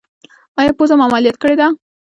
ایا 0.59 0.71
پوزه 0.77 0.95
مو 0.95 1.03
عملیات 1.07 1.35
کړې 1.41 1.55
ده؟ 1.59 1.67